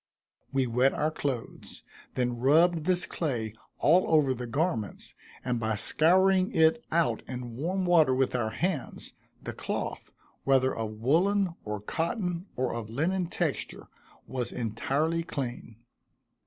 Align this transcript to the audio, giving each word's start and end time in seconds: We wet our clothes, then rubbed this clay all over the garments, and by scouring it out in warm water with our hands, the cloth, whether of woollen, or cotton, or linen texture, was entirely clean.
We 0.51 0.65
wet 0.65 0.95
our 0.95 1.11
clothes, 1.11 1.83
then 2.15 2.37
rubbed 2.39 2.85
this 2.85 3.05
clay 3.05 3.53
all 3.77 4.09
over 4.09 4.33
the 4.33 4.47
garments, 4.47 5.13
and 5.45 5.59
by 5.59 5.75
scouring 5.75 6.51
it 6.53 6.83
out 6.91 7.21
in 7.27 7.55
warm 7.55 7.85
water 7.85 8.15
with 8.15 8.33
our 8.35 8.49
hands, 8.49 9.13
the 9.43 9.53
cloth, 9.53 10.11
whether 10.43 10.75
of 10.75 10.93
woollen, 10.93 11.53
or 11.63 11.79
cotton, 11.79 12.47
or 12.55 12.75
linen 12.81 13.27
texture, 13.27 13.89
was 14.25 14.51
entirely 14.51 15.21
clean. 15.21 15.75